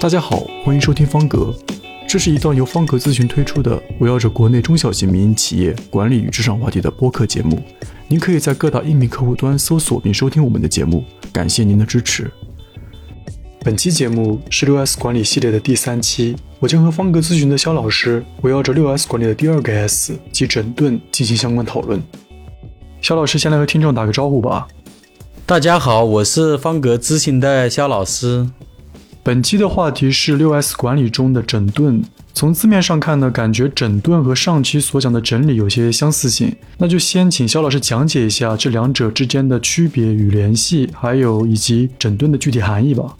[0.00, 1.52] 大家好，欢迎收听方格，
[2.08, 7.60] 这是一档由方格咨询推出的围绕着国内中小型民营企业管理与职场话题的播客节目。
[8.06, 11.02] 您可以在各大音频客户端搜索并收听我们的节目，
[11.32, 12.30] 感谢您的支持。
[13.62, 22.00] 本期节目是六 S 管理系列的第三期，我将和方格咨询的肖老师围绕着六 S 管理的第二个 S 即整顿进行相关讨论。
[23.02, 24.68] 肖老师先来和听众打个招呼吧。
[25.44, 28.48] 大家好，我是方格咨询的肖老师。
[29.28, 32.02] 本期的话题是六 S 管理中的整顿。
[32.32, 36.56] 从字面上看呢，感觉整顿和上期所讲的整理有些相似性。
[36.78, 43.18] 那就先请肖老师讲解一下这两者之间的区别与联系，还有以及整顿的具体含义吧。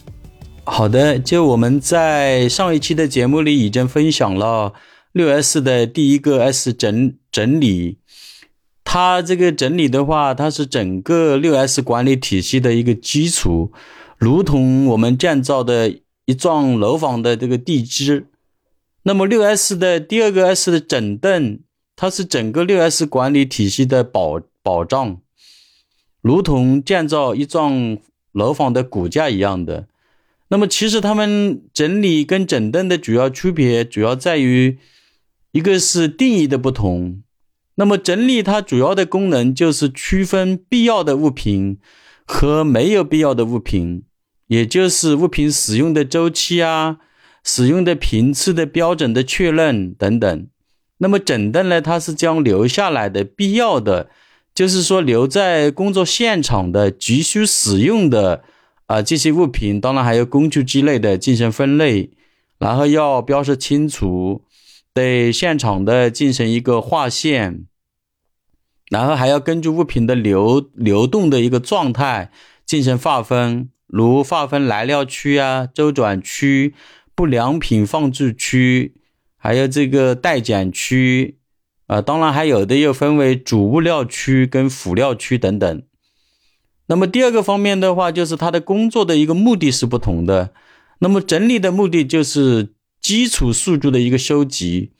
[0.64, 4.72] 好的，就我们在上一期的节目里已经分享了
[5.12, 7.98] 六 S 的第一个 S 整整理。
[8.82, 13.72] 它这个整理的话，它是整个六 S 管理体系的一个基础。
[14.18, 18.24] 如同我们建造的一幢楼房的这个地基，
[19.04, 21.60] 那么六 S 的第二个 S 的整顿，
[21.94, 25.20] 它是整个六 S 管理体系的保保障，
[26.20, 27.98] 如同建造一幢
[28.32, 29.86] 楼房的骨架一样的。
[30.48, 34.78] 那么其实他们整理跟整顿的主要区别，主要在于
[35.52, 37.22] 一个是定义的不同。
[37.76, 41.78] 那么整理它主要的功能就是区分必要的物品
[42.26, 44.02] 和没有必要的物品。
[44.48, 46.98] 也就是物品使用的周期啊，
[47.44, 50.46] 使用的频次的标准的确认等等。
[50.98, 54.10] 那么整顿呢，它是将留下来的必要的，
[54.54, 58.42] 就是说留在工作现场的急需使用的
[58.86, 62.10] 啊这些物品，当然还有工具之类的进行分类，
[62.58, 64.42] 然后要标示清楚，
[64.92, 67.66] 对现场的进行一个划线，
[68.90, 72.32] 然后还要根据物品的流流动的一个状态
[72.66, 73.68] 进行划分。
[73.88, 76.74] 如划分来料区啊、周转区、
[77.14, 78.94] 不良品放置区，
[79.36, 81.38] 还有这个待检区
[81.86, 85.82] 啊，当然还有的又分为主物料区跟辅料区等等。
[86.86, 90.52] 那么第二个方面的话，就是他的工作的一个目的是不同的。
[91.00, 94.92] 那么整理的目的就是基础数据的一个收集，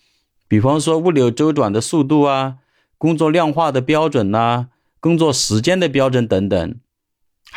[0.49, 2.57] 比方说物流周转的速度啊、
[2.97, 4.69] 工作量化的标准呐、
[5.01, 6.75] 工作时间的标准等等。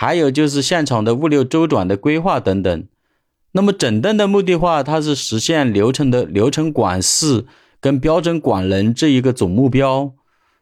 [0.02, 2.88] 还有就是现场的物流周转的规划等等。
[3.52, 7.46] 那么整顿的目的话，它是实现流程的流程管事
[7.80, 10.16] 跟标准管人这一个总目标。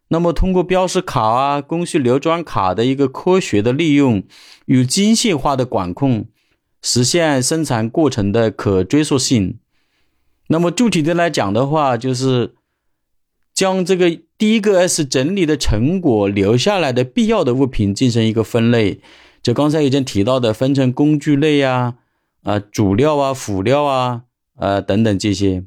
[0.09, 4.23] 那么通过标识卡啊、工序流转卡的一个科学的利用
[4.65, 6.25] 与精细化的管控，
[6.81, 9.57] 实现生产过程的可追溯性。
[10.49, 12.55] 那么具体的来讲的话，就是
[13.53, 14.19] 将这个。
[14.39, 19.01] 第一个 S 整理的成果留下来的必要的物品进行一个分类，
[19.41, 21.95] 就刚才已经提到的，分成工具类呀、
[22.43, 24.23] 啊主料啊、辅料啊、
[24.57, 25.63] 呃等等这些。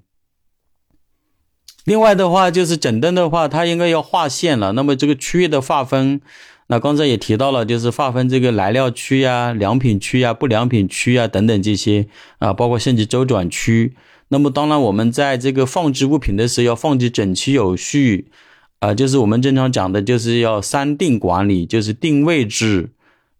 [1.85, 4.73] 另外的话，就是整顿的话，它应该要划线了。
[4.73, 6.21] 那么这个区域的划分，
[6.69, 12.07] 那刚才也提到了，就是划分这个来料区呀、良品区呀、不良品区呀等等这些
[12.39, 13.95] 啊，包括甚至周转区。
[14.29, 18.31] 那么当然，我们在这个放置物品的时候，要放置整齐有序。
[18.79, 22.91] 啊，就是我们经常讲的，就是要三定管理，就是定位置，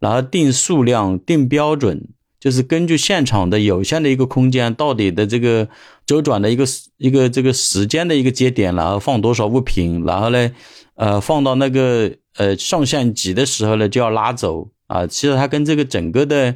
[0.03, 5.69] 然后定数量，定标准，就是根据现场的有限的一个空间，到底的这个
[6.05, 6.65] 周转的一个
[6.97, 10.51] 一个这个时间的一个节点，然后放多少物品，然后呢，
[10.95, 15.07] 呃，放到那个呃上线级的时候呢，就要拉走啊。
[15.07, 16.53] 其实它跟这个整个的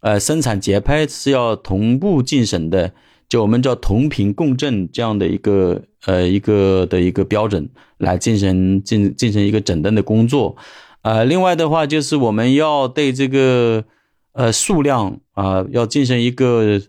[0.00, 2.92] 呃生产节拍是要同步进行的。
[3.28, 10.56] 就我们叫同频共振这样的一个呃一个的一个标准来进行进进行一个整顿的工作，
[11.02, 13.84] 呃，另外的话就是我们要对这个
[14.32, 16.80] 呃数量啊要进行一个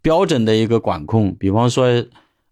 [0.00, 2.04] 标准的一个管控，比方说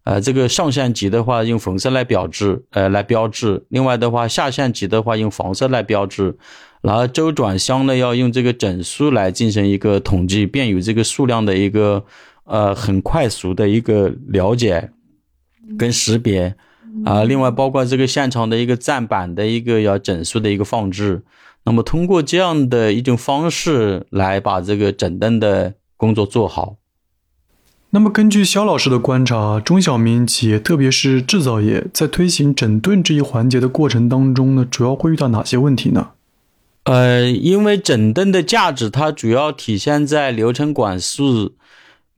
[0.03, 6.37] 呃这个上线级的话用粉色来标志呃来标志，另外的话下线级的话用黄色来标志，
[6.81, 12.05] 然后周转箱呢要用这个整数来进行一个统计，便于这个数量的一个。
[12.49, 14.89] 呃，很快速的一个了解
[15.77, 16.55] 跟识别。
[17.05, 21.23] 啊，另外包括这个现场的一个站板的一个要整数的一个放置，
[21.63, 26.75] 那么通过这样的一种方式来把这个整顿的工作做好。
[27.91, 36.09] 那么根据肖老师的观察，中小民营企业，特别是制造业，在推行整顿这一环节的过程当中呢，主要会遇到哪些问题呢？
[36.83, 41.23] 呃，因为整顿的价值，它主要体现在流程管事。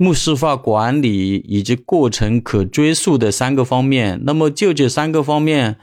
[0.01, 5.75] 目视化管理以及过程可追溯的三个方面，那么就这三个方面，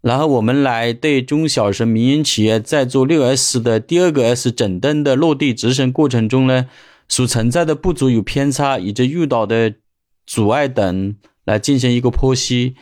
[0.00, 6.66] 然后我们来对中小型民营企业在做六 S 的第二个 S 整顿的落地执行过程中呢，
[7.06, 9.74] 所存在的不足与偏差，以及遇到的
[10.26, 11.14] 阻碍等
[11.44, 12.74] 来进行一个剖析。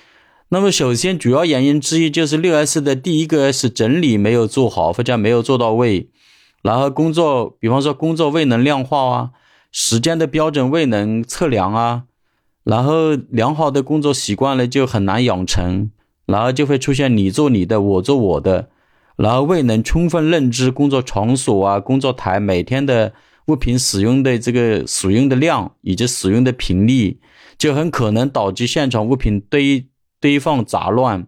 [0.48, 6.08] 那么，首先主要原因之一就是六 S 的第一个 S 整理没有做好，或者没有做到位。
[6.62, 9.30] 然后工作，比方说工作未能量化啊，
[9.70, 12.05] 时间的标准未能测量啊，
[12.64, 15.90] 然后良好的工作习惯呢就很难养成，
[16.26, 18.69] 然后就会出现你做你的，我做我的，
[19.17, 23.12] 然后未能充分认知工作场所啊、工作台每天的
[23.46, 27.20] 物品使用的这个使用的量以及使用的频率，
[27.58, 29.87] 就很可能导致现场物品堆。
[30.23, 31.26] 堆放杂乱，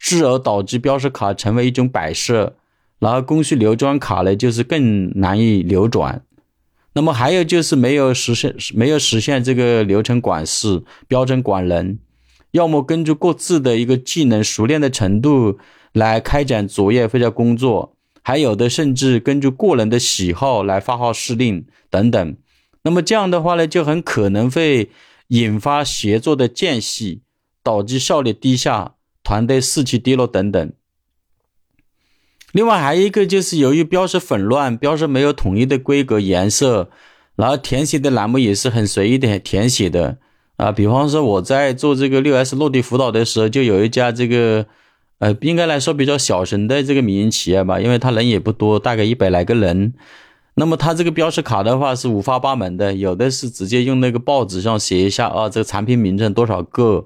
[0.00, 2.56] 致而导致标识卡成为一种摆设，
[2.98, 6.24] 然后工序流转卡呢，就是更难以流转。
[6.96, 11.98] 那么还有就是没有实现，没有实现这个流程管事、标准管人，
[12.52, 15.58] 要么根据各自的一个技能熟练的程度
[15.92, 22.36] 来开展作业或者工作，还有的甚至根据个人的喜好来发号施令等等。
[22.84, 24.90] 那么这样的话呢，就很可能会
[25.28, 27.22] 引发协作的间隙。
[27.66, 28.94] 导致效率低下、
[29.24, 30.72] 团队士气低落等等。
[32.56, 36.88] 另外还有一个就是由于标识混乱，标识没有统一的规格、颜色，
[37.34, 40.16] 然后填写的栏目也是很随意的填写的
[40.56, 40.72] 啊。
[40.72, 44.64] 比方说我在做这个六 S 落地辅导的时候，就有一家这个
[45.18, 49.92] 呃，应该来说比较小型的这个民营企业吧，因为他人也不多，大概一百来个人。
[50.54, 57.04] 那么他这个标识卡的话是五花八门的，有的是直接用那个报纸上写一下啊，这个产品名称多少个。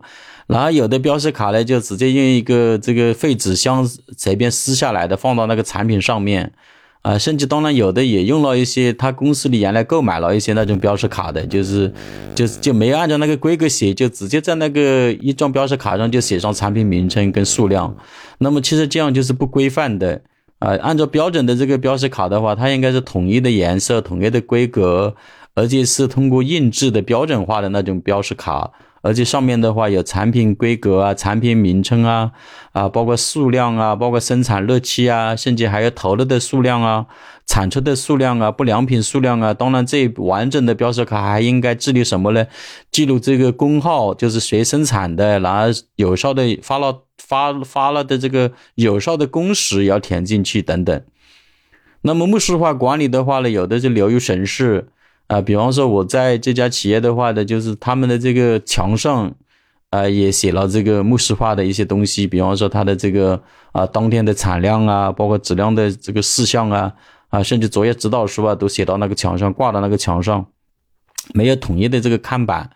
[0.51, 6.53] 然后有的标识卡呢，就直接用一个这个废纸箱随便撕下来的，放到那个产品上面，
[7.03, 11.93] 啊，甚至当然有的也用了一些他公司里原来购买了一些那种标识卡的，就是
[12.35, 17.97] 就就没按照那个规格写，就直接在那个一张标识卡上就写上产品名称跟数量。
[18.39, 20.21] 那么其实这样就是不规范的，
[20.59, 25.15] 啊，按照标准的这个标识卡的话，它应该是统一的颜色、统一的规格，
[25.55, 28.73] 而且是通过印制的标准化的那种标识卡。
[29.03, 32.33] 而且上面的话有产品规格啊、产品名称啊、
[32.73, 37.07] 啊包括数量啊、包括生产日期啊，甚至还有投入的数量啊、
[37.47, 39.55] 产出的数量啊、不良品数量啊。
[39.55, 42.47] 当然，这完整的标识卡还应该记录什么呢？
[42.93, 51.03] 记录这个工号，就是谁生产的，然后有效的发了发发了的这个有效的工时也要填进去等等。
[52.03, 54.89] 那么，木式化管理的话呢，有的是流于形式。
[55.31, 59.33] 啊，比方说我在这家企业的话呢，就是他们的这个墙上，
[59.91, 63.41] 啊，也写了这个木式化的一些东西，比方说它的这个
[63.71, 66.93] 啊，当天的产量啊，包括质量的这个事项啊，
[67.29, 70.45] 啊，甚至作业指导书啊，都写到那个墙上，挂到那个墙上，
[71.33, 72.69] 没有统一的这个看板，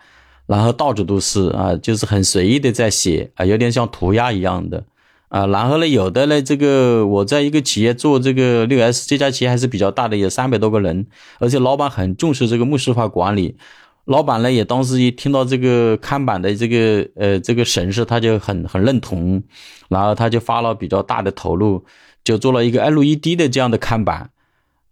[0.46, 4.84] 然后到处都是啊，就是很随意的在写啊，有点像涂鸦一样的。
[5.28, 11.06] 啊，然后呢，有的呢，这个我在一个企业做这个六 S，这家企业还是比较大的，有三百多个人，
[11.40, 13.56] 而且老板很重视这个木式化管理。
[14.04, 19.42] 老板呢也当时一听到这个看板的这个呃这个形式，他就很很认同，
[19.88, 21.84] 然后他就发了比较大的投入，
[22.22, 24.30] 就做了一个 LED 的这样的看板。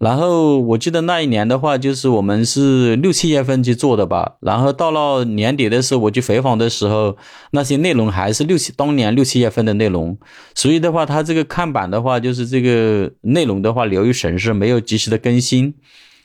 [0.02, 4.34] 然后我记得那一年的话，就是我们是六七月份去做的吧。
[4.40, 7.16] 然后到了年底的时候，我去回访的时候，
[7.52, 10.18] 那些内容还是六七当年六七月份的内容。
[10.56, 15.72] 所以的话，它这个看板的话，就是这个内容的话流于形式，没有及时的更新。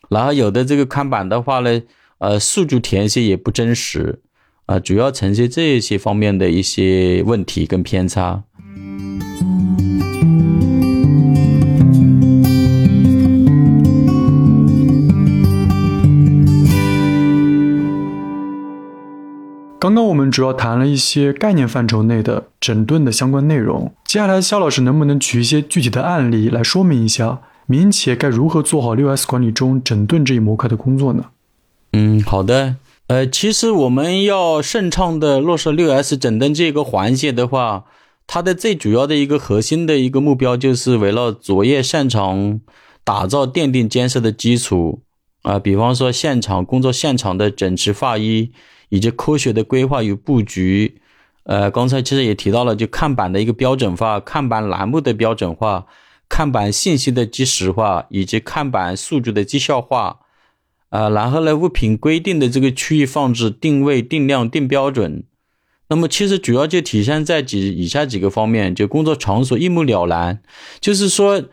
[0.09, 1.83] 然后有的这个看板的话呢，
[2.17, 4.21] 呃，数据填写也不真实，
[4.65, 8.41] 啊，主要呈现这些方面的一些问题跟偏差。
[19.87, 31.27] 刚刚我们主要谈了一些概念范畴内的整顿的相关内容，接下来肖老师能不能举一些具体的案例来说明一下民营企业该如何做好六 S 管理中整顿这一模块的工作呢？
[31.93, 32.75] 嗯，好的。
[33.07, 37.85] 呃，其实我们要顺畅的落实六 S 整顿这个环节的话，
[38.27, 42.59] 它的最主要的一个核心的一个目标就是围绕作业擅长
[43.05, 44.99] 打造奠定建设的基础
[45.43, 48.51] 啊，比方说现场工作现场的整齐划一。
[48.89, 51.01] 以及科学的规划与布局，
[51.43, 55.85] 呃，刚才其实也提到了，就看板的一个标准化，看板栏目的标准化，
[56.27, 60.19] 看板信息的及时化，以及看板数据的绩效化，
[60.89, 65.23] 啊，然后呢，物品规定的这个区域放置、定位、定量、定标准。
[65.89, 70.41] 那么其实主要就体现在几以下几个方面，就工作场所一目了然，
[70.81, 71.43] 就是说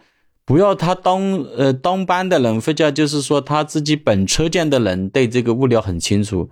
[0.44, 6.50] 不要他当呃当班的人，或者就是说他自己本车间的人对这个物料很清楚。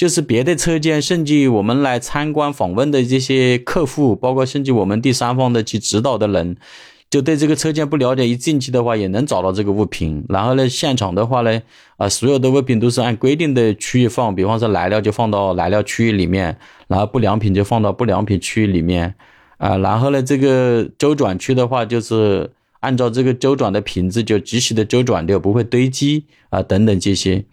[0.00, 6.56] 就是别的车间，甚至我们来参观访问的这些客户，包括甚至我们第三方的去指导的人，
[7.10, 10.24] 就对这个车间不了解，一进去的话也能找到这个物品。
[10.30, 11.60] 然后呢，现场的话呢，
[11.98, 16.56] 啊，所有的物品都是按规定的区域放，比方说来料就放到来料区域里面，
[16.88, 19.14] 然后不良品就放到不良品区域里面，
[19.58, 27.44] 啊，然后呢，这个周转区的话就是按照这个周转的品质就及时的周转掉，不会堆积啊等等这些。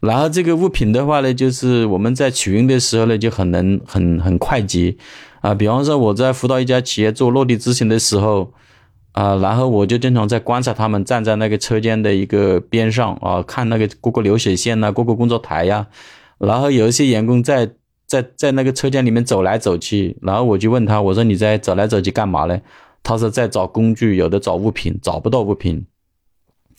[0.00, 4.96] 然后这个物品的话呢，就是我们在取运的时候呢，就很能很很快捷，
[5.42, 8.52] 啊，比方说我在辅导一家企业做落地执行的时候，
[9.12, 15.86] 啊，然后我就经常在观察他们站在那个车间的一个边上啊，看那个各个流水线呐，各个工作台呀，
[16.38, 17.70] 然后有一些员工在
[18.06, 22.60] 在在那个车间里面走来走去，然后我就问他，我说你在走来走去干嘛呢？
[23.02, 25.86] 他是在找工具，有的找物品，找不到物品，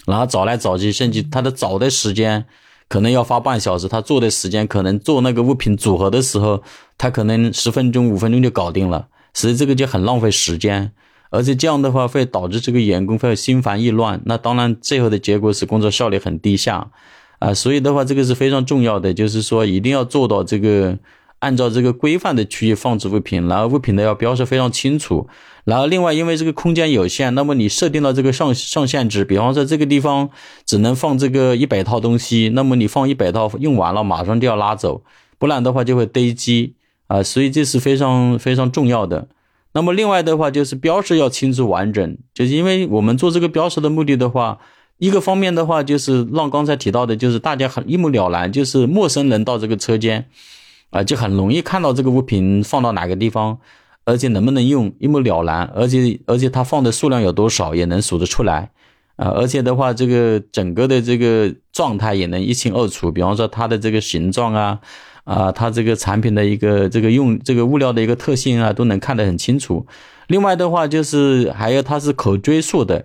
[0.05, 2.45] 然后找来找去，甚至他的找的时间。
[2.89, 6.61] 可能要花半小时，他做的时间可能做那个物品组合的时候，
[6.97, 10.91] 他可能十分钟、五分钟就搞定了，所以这个就很浪费时间，
[11.31, 16.91] 而且这样的话会导致这个员工会心烦意乱，那当然最后的结果是工作效率很低下，
[17.39, 20.99] 啊，所以的话这个是非常重要的，就是说一定要做到这个。
[21.43, 25.27] 按照这个规范的区域放置物品，然后物品呢要标识非常清楚。
[25.65, 30.29] 然后另外，因为这个空间有限，那么你设定了这个上上限值，比方说这个地方
[30.65, 35.03] 只能放这个一百套东西，那么你放一百套用完了马上就要拉走，
[35.37, 36.75] 不然的话就会堆积
[37.07, 37.21] 啊。
[37.21, 39.27] 所以这是非常非常重要的。
[39.73, 44.59] 那么另外的话就是标识要清楚完整，就是因为我们做这个标识的目的的话，
[44.97, 50.29] 一个方面的话就是让刚才提到的，就是大家很一目了然，就是陌生人到这个车间。
[50.93, 53.57] 啊，就很容易看到这个物品放到哪个地方，
[54.05, 58.69] 而且能不能用一目了然，而且而且它放的数量有多少也能数得出来，
[59.15, 63.11] 啊，而且的话，这个整个的这个状态也能一清二楚。
[63.11, 64.79] 比方说它的这个形状啊，
[65.23, 69.87] 啊，它这个产品的一个这个用这个物料的一个特性啊，都能看得很清楚。
[70.27, 73.03] 另外的话，就是还有它是可追溯的，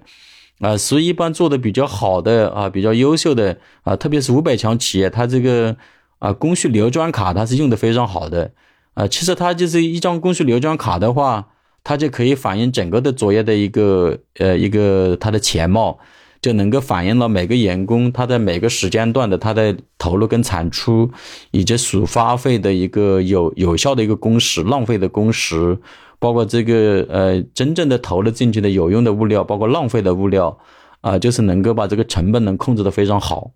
[0.61, 5.75] 啊，所以一般做的比较好的啊，比较优秀的啊，特别是五百强企业，它这个。
[6.19, 8.53] 啊，工序流转卡它是用的非常好的，
[8.95, 11.49] 啊，其实它就是一张工序流转卡的话，
[11.85, 15.99] 它就可以反映整个的作业的一个呃一个它的全貌，
[16.41, 21.11] 就能够反映了每个员工他在每个时间段的他的投入跟产出，
[21.51, 25.79] 以及所花费的一个有有效的一个工时、浪费的工时，
[26.19, 30.59] 包括这个呃真正的投入进去的有用的物料，包括浪费的物料，
[31.01, 33.51] 啊，就是能够把这个成本能控制的非常好。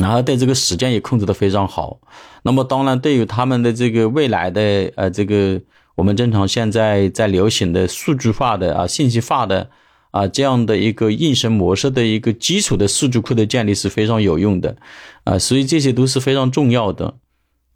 [0.00, 2.00] 然后对这个时间也控制的非常好，
[2.42, 5.60] 那么当然对于他们的这个未来的呃这个
[5.94, 9.68] 我们正常现在在流行的数据化的啊信息化的
[10.10, 14.74] 啊这样的一个应声模式的一个基础的数据库的建立是非常有用的
[15.24, 17.16] 啊，所以这些都是非常重要的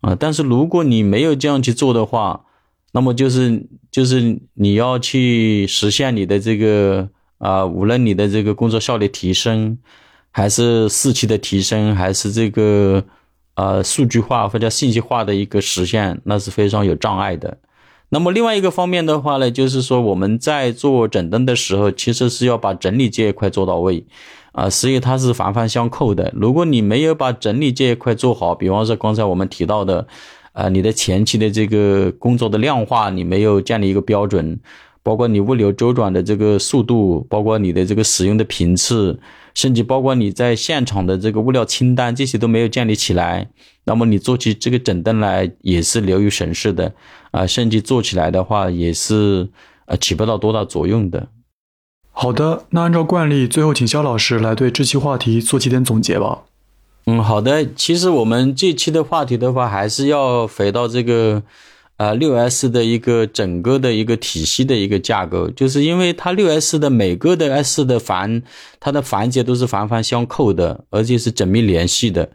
[0.00, 0.16] 啊。
[0.19, 2.47] 但是如果你没有这样去做的话，
[2.93, 9.76] 那么就是就是你要去实现你的这个啊，无论你的这个工作效率提升。
[10.37, 13.05] 还是士气的提升，还是这个
[13.55, 17.57] 呃数据化或者信息化的一个实现，那是非常有障碍的。
[18.09, 24.05] 那么另外一个方面的话呢，就是说我们在做整顿的时候，其实是要把整理这一块做到位
[24.50, 26.33] 啊，所以它是环环相扣的。
[26.35, 30.05] 如果你没有把整理这一块做好，比方说刚才我们提到的，
[30.53, 34.59] 啊，你的前期的这个工作的量化，你没有建立一个标准，
[35.04, 39.20] 包括你物流周转的这个速度，包括你的这个使用的频次。
[39.54, 43.49] 甚至包括你在现场的这个物料清单，这些都没有建立起来，
[43.84, 46.92] 那么你做起这个整灯来也是流于形式的
[47.30, 49.49] 啊，甚至做起来的话也是
[49.87, 51.28] 呃起不到多大作用的。
[52.11, 56.42] 好的，那按照惯例，最后请肖老师来对这期话题做几点总结吧。
[57.06, 61.44] 嗯，好的，其实我们这期的话题的话，还是要回到这个。
[61.96, 68.42] 啊，六 S 的一个整个的一个体系的一个架构，就是因为它六 S 的每个的 S 的环，
[68.80, 72.32] 它的环节都是环环相扣的，而且是紧密联系的，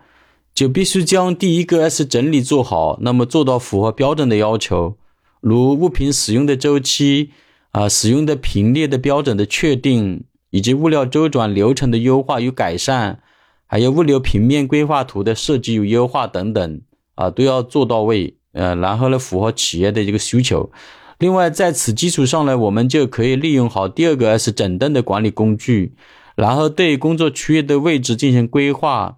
[0.53, 4.95] 就必须将第一个 S 整理做好，那么做到符合标准的要求，
[5.41, 7.31] 如物品使用的周期
[7.71, 13.19] 啊，使用的频率的标准的确定，以及物料周转流程的优化与改善，
[13.67, 16.81] 还有物流平面规划图的设计与优化等等
[17.15, 18.38] 啊，都要做到位。
[18.51, 20.72] 呃，然后呢，符合企业的这个需求。
[21.20, 25.94] 另外，在此基础上呢，我们就可以利用好第二个 S 整顿的管理工具，
[26.36, 29.18] 然后对工作区域的位置进行规划，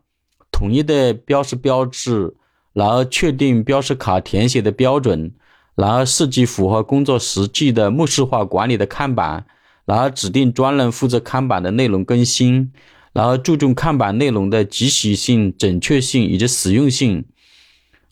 [0.51, 2.35] 统一的标识标志，
[2.73, 5.31] 然后确定标识卡填写的标准，
[5.75, 9.45] 然后设计符合工作实际的目视化管理的看板，
[9.85, 12.71] 然后指定专人负责看板的内容更新，
[13.13, 17.23] 然后注重看板内容的及时性、准确性以及实用性。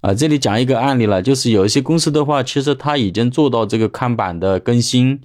[0.01, 5.19] 啊，这里讲一个案例了，就是有一些公司的话，其实他已经做到这个看板的更新，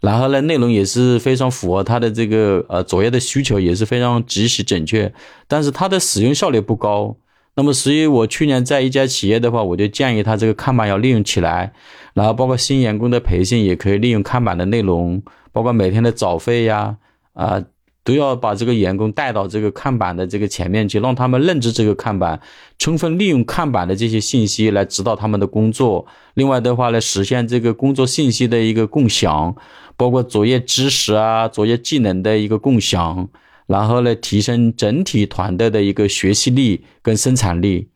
[0.00, 5.12] 然后呢，内容也是非常符合它的这个呃作业的需求，也是非常及时准确，
[5.46, 7.16] 但是它的使用效率不高。
[7.54, 11.72] 那么，所以我去年在一家企业的话，我就建议他这个看板要利用起来，
[12.14, 15.20] 然后包括新员工的培训也可以利用看板的内容，
[15.50, 16.96] 包括每天的早会呀，
[17.32, 17.60] 啊，
[18.08, 22.40] 都要把这个员工带到这个看板的这个前面去，让他们认知这个看板，
[22.78, 26.06] 充分利用看板的这些信息来指导他们的工作。
[26.32, 29.54] 另外的话呢，实现这个工作信息的一个共享，
[29.94, 33.28] 包括作业知识啊、作业技能的一个共享。
[33.66, 37.90] 然后呢，提升整体团队的一个学习力跟生产力，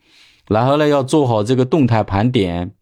[0.46, 2.72] 然后呢，要做好这个动态盘点，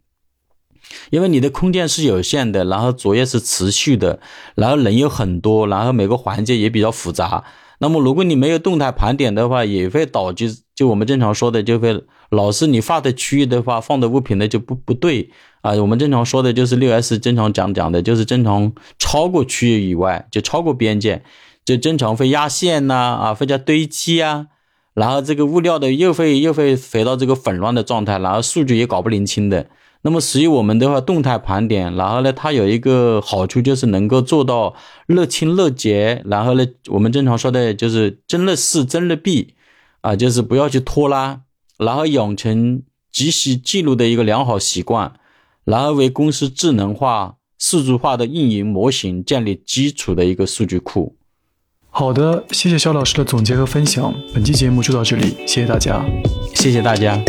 [1.11, 4.21] 因为你的空间是有限的，然后作业是持续的，
[4.55, 7.45] 然后人有很多，然后每个环节也比较复杂。
[7.79, 15.31] 那么如果你没有动态盘点的话，也会导致就我们正常说的，就会老是你画的区域的话，放的物品呢就不不对
[15.63, 15.73] 啊。
[15.73, 21.23] 我们正常说的就是六 S 正常讲讲的，就是正常超过区域以外，就超过边界。
[21.65, 24.47] 就正常会压线呐，啊，会叫堆积啊，
[24.95, 29.67] 然后这个物料的又会又会回到这个混乱的状态，然后数据也搞不灵清的。
[30.03, 34.75] 那么属于我们的话，动态盘点，然后呢，它有一个好处就是能够做到
[35.07, 39.55] 乐清乐结，然后呢，我们正常说的就是真乐事真乐弊，
[40.01, 41.43] 啊，就是不要去拖拉，
[41.77, 45.13] 然后养成及时记录的一个良好习惯，
[45.65, 51.17] 然后为公司智能化、数字化的运营模型建立基础的一个数据库。
[51.91, 54.15] 好的，谢谢肖老师的总结和分享。
[54.33, 56.03] 本期节目就到这里，谢谢大家，
[56.55, 57.21] 谢谢大家。